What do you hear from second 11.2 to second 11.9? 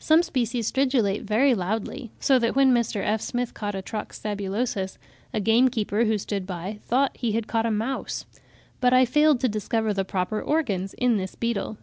beetle.